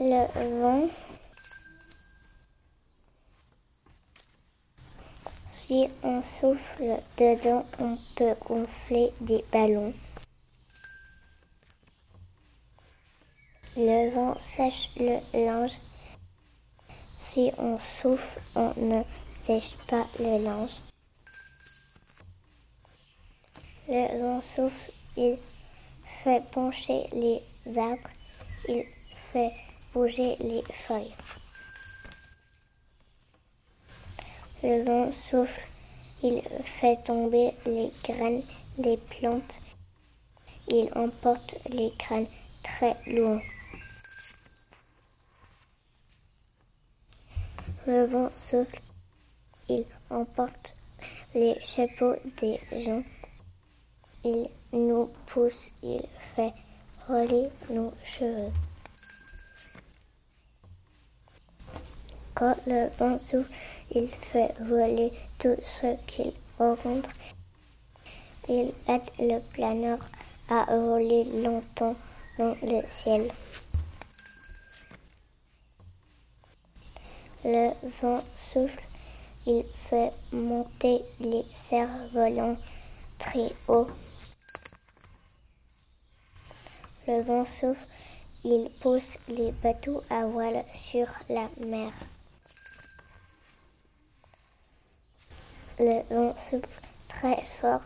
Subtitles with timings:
[0.00, 0.88] le vent.
[5.52, 9.92] Si on souffle dedans, on peut gonfler des ballons.
[13.76, 15.78] Le vent sèche le linge.
[17.14, 19.02] Si on souffle, on ne
[19.44, 20.80] sèche pas le linge.
[23.86, 25.38] Le vent souffle, il
[26.24, 27.42] fait pencher les
[27.78, 28.08] arbres,
[28.68, 28.86] il
[29.32, 29.52] fait
[29.92, 31.14] bouger les feuilles.
[34.62, 35.60] Le vent souffle,
[36.22, 36.42] il
[36.80, 38.42] fait tomber les graines
[38.76, 39.58] des plantes,
[40.68, 42.26] il emporte les graines
[42.62, 43.40] très loin.
[47.86, 48.80] Le vent souffle,
[49.68, 50.76] il emporte
[51.34, 53.02] les chapeaux des gens,
[54.24, 56.02] il nous pousse, il
[56.36, 56.52] fait
[57.08, 58.52] voler nos cheveux.
[62.40, 63.52] Quand le vent souffle,
[63.90, 67.10] il fait voler tout ce qu'il rencontre.
[68.48, 69.98] Il aide le planeur
[70.48, 71.94] à voler longtemps
[72.38, 73.30] dans le ciel.
[77.44, 78.84] Le vent souffle,
[79.44, 82.56] il fait monter les cerfs-volants
[83.18, 83.88] très haut.
[87.06, 87.86] Le vent souffle,
[88.44, 91.92] il pousse les bateaux à voile sur la mer.
[95.82, 97.80] Le vent souffle très fort.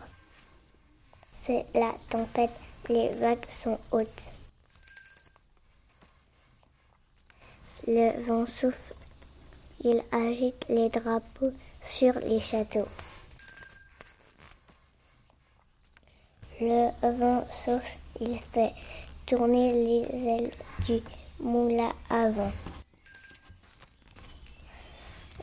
[1.30, 2.50] C'est la tempête.
[2.88, 4.08] Les vagues sont hautes.
[7.86, 8.94] Le vent souffle.
[9.84, 11.52] Il agite les drapeaux
[11.84, 12.88] sur les châteaux.
[16.60, 17.96] Le vent souffle.
[18.18, 18.72] Il fait
[19.24, 20.50] tourner les ailes
[20.84, 21.00] du
[21.38, 22.50] moulin à vent.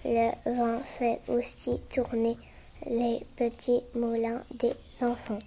[0.04, 2.38] Le vent fait aussi tourner
[2.88, 5.40] les petits moulins des enfants.